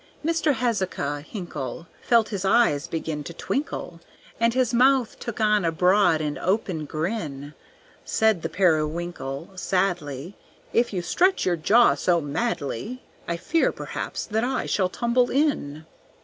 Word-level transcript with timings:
Mr. 0.25 0.55
Hezekiah 0.55 1.21
Hinkle 1.21 1.85
Felt 2.01 2.29
his 2.29 2.43
eyes 2.43 2.87
begin 2.87 3.23
to 3.23 3.35
twinkle, 3.35 4.01
And 4.39 4.55
his 4.55 4.73
mouth 4.73 5.19
took 5.19 5.39
on 5.39 5.63
a 5.63 5.71
broad 5.71 6.21
and 6.21 6.39
open 6.39 6.85
grin; 6.85 7.53
Said 8.03 8.41
the 8.41 8.49
Periwinkle, 8.49 9.51
sadly, 9.55 10.33
"If 10.73 10.91
you 10.91 11.03
stretch 11.03 11.45
your 11.45 11.55
jaw 11.55 11.93
so 11.93 12.19
madly, 12.19 13.03
I 13.27 13.37
fear 13.37 13.71
perhaps 13.71 14.25
that 14.25 14.43
I 14.43 14.65
shall 14.65 14.89
tumble 14.89 15.29
in." 15.29 15.85